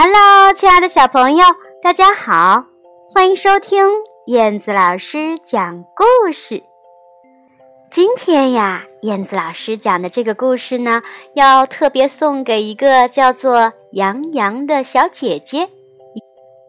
[0.00, 1.44] Hello，亲爱的小朋友，
[1.82, 2.64] 大家好，
[3.12, 3.84] 欢迎收听
[4.28, 6.62] 燕子老师讲故事。
[7.90, 11.02] 今天呀，燕子老师讲的这个故事呢，
[11.34, 15.68] 要特别送给一个叫做杨洋的小姐姐。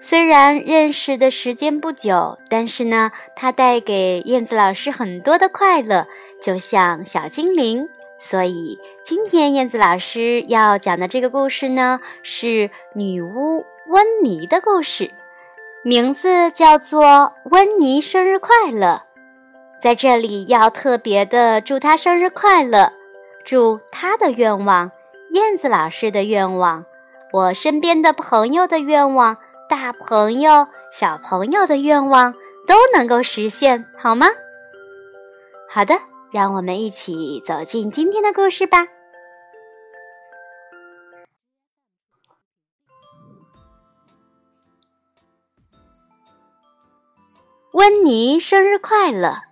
[0.00, 6.06] 虽然认识的时间不久，但是呢，她带给燕子老师很多的快乐，
[6.40, 7.86] 就像小精灵。
[8.22, 8.78] 所以，
[9.10, 15.10] 今天燕子老师要讲的这个故事呢，是女巫温妮的故事，
[15.82, 17.02] 名字叫做
[17.50, 18.86] 《温妮生日快乐》。
[19.82, 22.92] 在这里要特别的祝她生日快乐，
[23.44, 24.92] 祝她的愿望、
[25.32, 26.84] 燕子老师的愿望、
[27.32, 29.38] 我身边的朋友的愿望、
[29.68, 32.32] 大朋友、小朋友的愿望
[32.68, 34.28] 都能够实现，好吗？
[35.68, 35.96] 好的。
[36.32, 38.86] 让我们一起走进今天的故事吧。
[47.72, 49.42] 温妮生日快乐！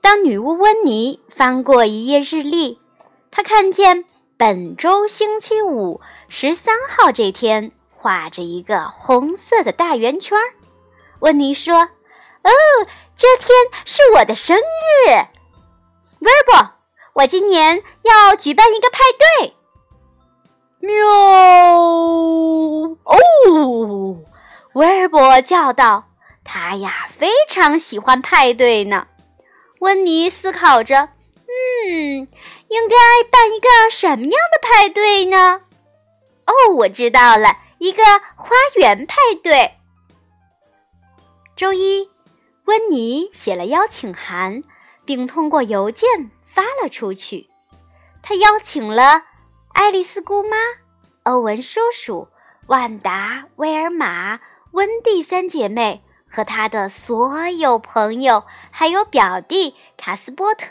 [0.00, 2.80] 当女巫温妮翻过一页日历，
[3.30, 4.06] 她看见
[4.38, 10.38] 本周星期五十三号这天画着一个红色的大圆圈。
[11.20, 11.74] 温妮说。
[12.44, 12.50] 哦，
[13.16, 13.50] 这天
[13.84, 15.10] 是我的生日，
[16.18, 16.72] 威尔伯，
[17.12, 19.54] 我今年要举办一个派对。
[20.82, 21.06] 喵！
[23.04, 24.18] 哦，
[24.74, 26.08] 威尔伯叫道
[26.44, 29.06] ：“他呀，非常喜欢派对呢。”
[29.78, 31.10] 温妮思考着
[31.46, 32.26] ：“嗯，
[32.68, 32.96] 应该
[33.30, 35.62] 办一个什么样的派对呢？”
[36.46, 38.02] 哦，我知道了，一个
[38.34, 39.74] 花园派对。
[41.54, 42.10] 周一。
[42.66, 44.62] 温妮写了邀请函，
[45.04, 47.50] 并通过邮件发了出去。
[48.22, 49.24] 他邀请了
[49.74, 50.56] 爱丽丝姑妈、
[51.24, 52.28] 欧文叔叔、
[52.66, 54.40] 万达、威尔玛、
[54.72, 60.68] 温蒂三姐妹和他的所有朋友，还有表弟卡斯波特。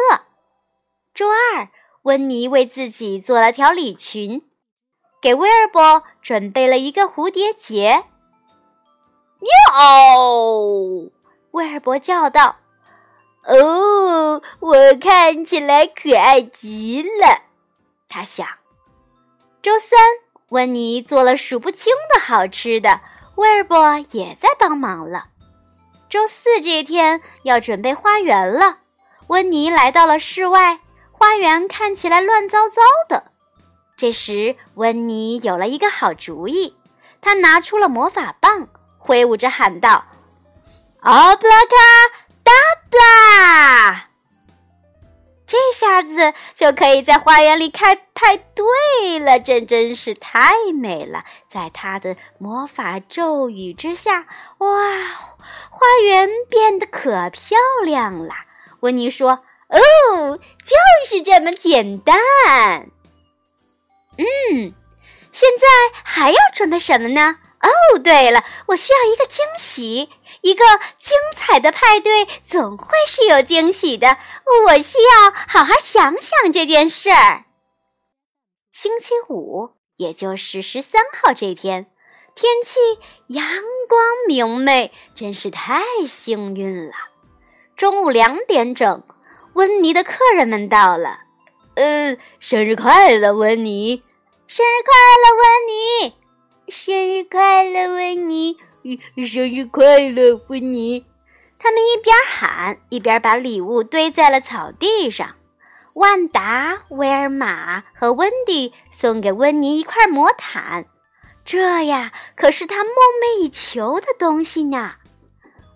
[1.13, 1.69] 周二，
[2.03, 4.43] 温妮为自己做了条礼裙，
[5.21, 8.05] 给威尔伯准备了一个蝴蝶结。
[9.39, 9.49] 喵！
[11.51, 12.55] 威尔伯叫道
[13.45, 17.41] ：“哦，我看起来可爱极了。”
[18.07, 18.47] 他想。
[19.61, 19.99] 周三，
[20.49, 22.99] 温妮做了数不清的好吃的，
[23.35, 25.27] 威尔伯也在帮忙了。
[26.09, 28.79] 周四这天要准备花园了，
[29.27, 30.79] 温妮来到了室外，
[31.11, 33.25] 花园看起来乱糟糟的。
[33.95, 36.75] 这时，温妮有了一个好主意，
[37.21, 38.67] 她拿出了魔法棒，
[38.97, 40.03] 挥舞着喊道。
[41.01, 41.75] 奥布拉卡
[42.43, 42.51] 达
[42.89, 44.09] 布拉，
[45.51, 49.37] 这下子就可以在花园里开派对了。
[49.37, 51.25] 这真是太美了！
[51.49, 54.27] 在他的魔法咒语之下，
[54.59, 54.67] 哇，
[55.69, 58.33] 花园变得可漂亮了。
[58.79, 62.17] 温妮说：“哦，就是这么简单。”
[64.17, 64.73] 嗯，
[65.33, 67.39] 现在还要准备什么呢？
[67.61, 70.09] 哦，对了，我需要一个惊喜。
[70.41, 70.65] 一个
[70.97, 74.17] 精彩的派对总会是有惊喜的，
[74.65, 77.45] 我需要好好想想这件事儿。
[78.71, 81.91] 星期五，也就是十三号这天，
[82.33, 82.79] 天气
[83.27, 83.45] 阳
[83.87, 86.93] 光明媚，真是太幸运了。
[87.75, 89.03] 中午两点整，
[89.53, 91.19] 温妮的客人们到了。
[91.75, 94.03] 呃，生日快乐，温妮！
[94.47, 94.91] 生日快
[95.23, 95.67] 乐，温
[96.09, 96.20] 妮！
[99.25, 101.05] 生日快乐，温妮！
[101.59, 105.35] 他们一边喊，一边把礼物堆在了草地上。
[105.93, 110.85] 万达、威尔玛和温迪送给温妮一块魔毯，
[111.43, 114.93] 这呀可是他梦寐以求的东西呢。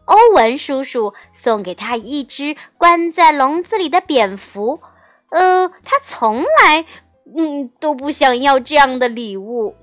[0.06, 4.80] 欧文叔叔送给他一只关在笼子里的蝙蝠，
[5.30, 6.86] 呃，他从来
[7.36, 9.76] 嗯都不想要这样的礼物。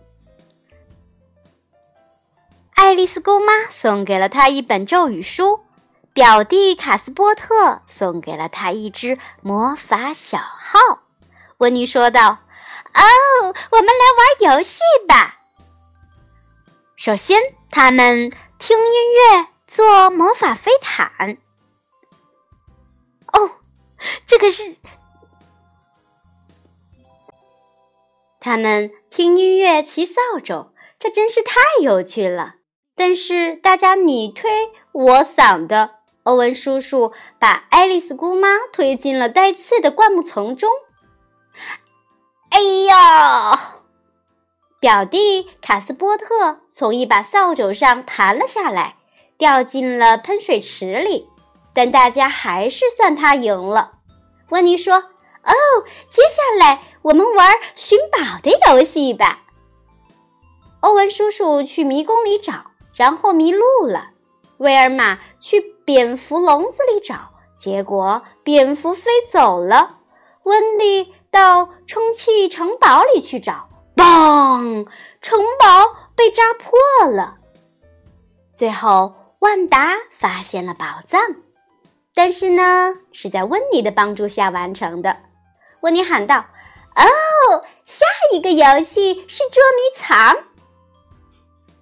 [2.83, 5.61] 爱丽丝姑妈送给了她一本咒语书，
[6.13, 11.05] 表弟卡斯波特送给了他一只魔法小号。
[11.59, 12.39] 温妮说道
[12.93, 15.39] ：“哦，我们来玩游戏吧。
[16.97, 17.41] 首先，
[17.71, 21.39] 他们听音乐，做魔法飞毯。
[23.33, 23.49] 哦，
[24.27, 24.79] 这可是……
[28.41, 32.57] 他们听音乐，骑扫帚，这真是太有趣了。”
[32.95, 34.51] 但是大家你推
[34.93, 35.91] 我搡的，
[36.25, 40.71] 欧文叔叔把爱丽丝姑妈推进了带刺的灌木丛中。
[42.51, 43.77] 哎呀！
[44.79, 48.97] 表弟卡斯波特从一把扫帚上弹了下来，
[49.39, 51.29] 掉进了喷水池里。
[51.73, 53.93] 但大家还是算他赢了。
[54.51, 54.97] 温妮说
[55.43, 55.55] ：“哦，
[56.11, 59.45] 接下来我们玩寻宝的游戏吧。”
[60.81, 64.11] 欧文叔叔去迷宫里找，然后迷路了。
[64.59, 69.99] 威尔玛去蝙蝠笼子里找，结果蝙蝠飞走了。
[70.45, 74.87] 温蒂到充气城堡里去找，嘣，
[75.21, 77.39] 城堡被扎破了。
[78.55, 81.21] 最后，万达发现了宝藏，
[82.15, 85.17] 但是呢，是在温妮的帮助下完成的。
[85.81, 86.45] 温妮喊道
[86.95, 90.37] ：“哦，下一个游戏是捉迷藏。”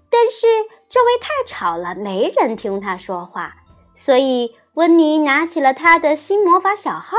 [0.09, 0.47] 但是
[0.91, 3.55] 周围太吵了，没人听他说话，
[3.95, 7.17] 所以温妮拿起了他的新魔法小号，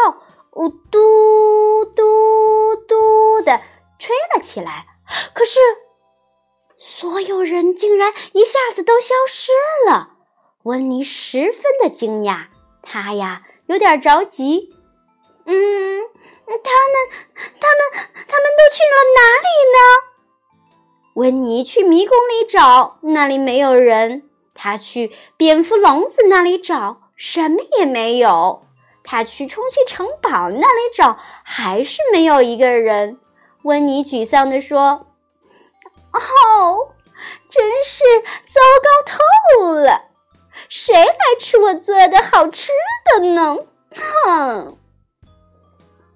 [0.52, 3.62] 呜嘟嘟嘟的
[3.98, 4.88] 吹了起来。
[5.34, 5.60] 可是，
[6.78, 9.52] 所有人竟然一下子都消失
[9.90, 10.18] 了。
[10.64, 12.48] 温妮十分的惊讶，
[12.82, 14.76] 他呀有点着急。
[15.46, 16.02] 嗯，
[16.46, 16.62] 他们，
[17.60, 20.11] 他们，他们都去了哪里呢？
[21.16, 24.22] 温妮去迷宫里找，那里没有人；
[24.54, 28.62] 他去蝙蝠笼子那里找，什么也没有；
[29.04, 33.20] 他去充气城堡那里找，还是没有一个人。
[33.64, 35.08] 温妮沮丧地说
[36.14, 36.78] ：“哦，
[37.50, 38.04] 真是
[38.48, 39.18] 糟糕
[39.60, 40.06] 透了！
[40.70, 42.72] 谁来吃我做的好吃
[43.20, 43.58] 的呢？”
[43.94, 44.78] 哼。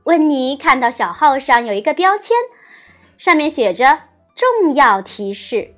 [0.06, 2.38] 温妮看到小号上有一个标签，
[3.18, 4.00] 上面写着。
[4.36, 5.74] 重要提示：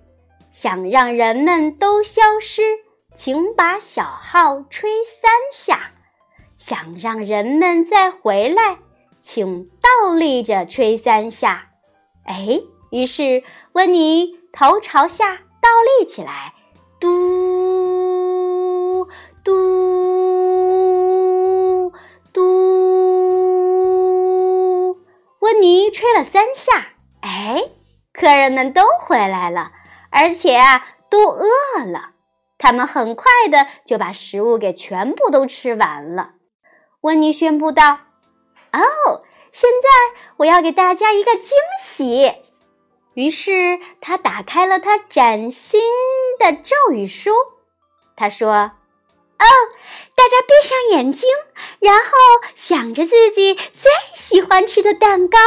[0.51, 2.80] 想让人们都消失，
[3.13, 5.92] 请把小号吹三下；
[6.57, 8.80] 想让人们再回来，
[9.19, 11.69] 请倒立着吹三下。
[12.25, 12.59] 哎，
[12.89, 13.44] 于是
[13.74, 15.69] 温妮头朝下倒
[16.00, 16.56] 立起来，
[17.00, 19.07] 嘟
[19.44, 19.54] 嘟
[22.33, 22.57] 嘟，
[25.42, 26.95] 温妮吹了三下。
[27.21, 27.63] 哎。
[28.19, 29.71] 客人们都回来了，
[30.09, 31.45] 而且啊，都饿
[31.85, 32.13] 了。
[32.57, 36.31] 他们很快的就把食物给全部都吃完了。
[37.01, 37.99] 温妮宣布道
[38.73, 39.21] ：“哦，
[39.51, 42.33] 现在我要给大家一个惊喜。”
[43.13, 45.79] 于是他打开了他崭新
[46.39, 47.31] 的咒语书。
[48.15, 48.49] 他说
[49.37, 49.45] ：“哦，
[50.15, 51.29] 大家闭上眼睛，
[51.77, 52.11] 然后
[52.55, 55.37] 想着自己最喜欢吃的蛋糕。”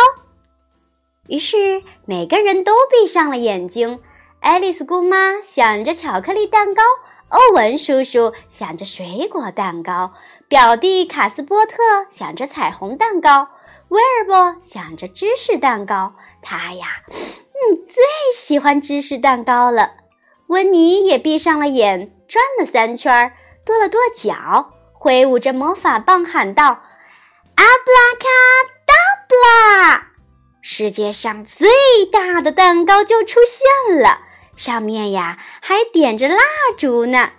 [1.30, 4.00] 于是每个人都闭上了眼睛。
[4.40, 6.82] 爱丽丝姑妈想着巧克力蛋糕，
[7.28, 10.12] 欧文叔叔想着水果蛋糕，
[10.48, 11.76] 表弟卡斯波特
[12.10, 13.48] 想着彩虹蛋糕，
[13.90, 16.14] 威尔伯想着芝士蛋糕。
[16.42, 18.02] 他呀，嗯，最
[18.34, 19.92] 喜欢芝士蛋糕了。
[20.48, 23.32] 温妮也闭上了眼，转了三圈，
[23.64, 26.64] 跺了跺脚，挥舞着魔法棒喊道
[27.54, 28.26] ：“阿布拉卡
[28.84, 28.94] 达
[29.28, 30.08] 布拉！”
[30.62, 31.68] 世界上最
[32.12, 34.20] 大的蛋糕就出现了，
[34.56, 36.36] 上面呀还点着蜡
[36.76, 37.30] 烛呢。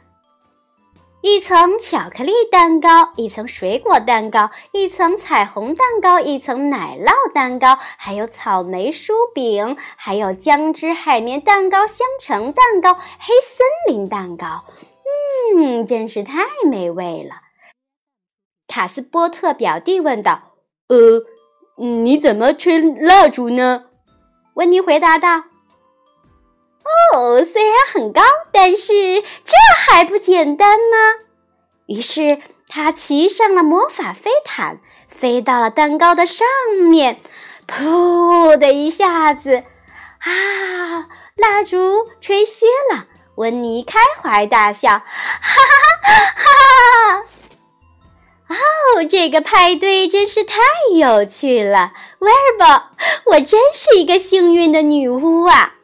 [1.21, 14.65] 一层巧克力蛋糕，一层水果蛋糕，一层彩虹蛋糕，一层奶酪蛋糕，还有草莓酥饼，还有姜汁海绵蛋糕、香橙蛋糕、黑森林蛋糕。
[15.55, 17.35] 嗯，真是太美味了。
[18.67, 20.53] 卡斯波特表弟问道
[20.89, 21.23] ：“呃。”
[21.77, 23.85] 嗯你怎么吹蜡烛呢？
[24.55, 25.45] 温妮回答道
[27.15, 29.53] ：“哦，虽然很高，但是这
[29.85, 31.25] 还不简单吗？”
[31.87, 36.47] 于是他骑上了魔法飞毯，飞到了蛋糕的上
[36.89, 37.19] 面，
[37.67, 39.63] 噗的一下子，
[40.19, 43.07] 啊，蜡烛吹熄了。
[43.35, 45.63] 温妮开怀大笑，哈哈
[46.03, 47.23] 哈哈
[48.47, 48.55] 哈！
[49.03, 50.59] 这个派对真是太
[50.95, 55.75] 有趣了，威尔伯，我真是一个幸运的女巫啊！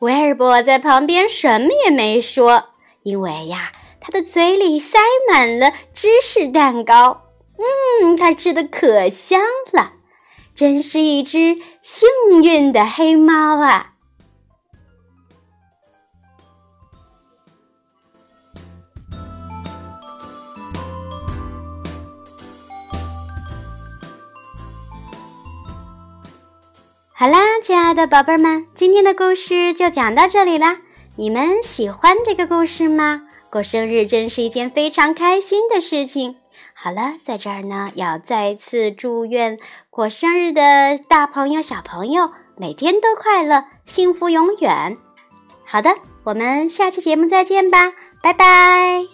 [0.00, 2.64] 威尔伯在旁边什么也没说，
[3.02, 4.98] 因为呀，他的嘴里塞
[5.30, 7.22] 满了芝士蛋糕。
[8.02, 9.40] 嗯，他吃的可香
[9.72, 9.92] 了，
[10.54, 12.08] 真是一只幸
[12.42, 13.93] 运的黑猫啊！
[27.16, 30.78] 好啦，亲爱的宝贝儿们，今天的故事就讲到这里啦。
[31.14, 33.20] 你们喜欢这个故事吗？
[33.52, 36.34] 过生日真是一件非常开心的事情。
[36.74, 44.96] 好了，在这儿呢，要再次祝愿过生日的大朋友、小朋友每天都快乐，幸福永远。
[45.64, 45.94] 好的，
[46.24, 47.92] 我们下期节目再见吧，
[48.24, 49.13] 拜拜。